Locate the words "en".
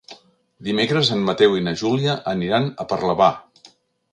1.17-1.21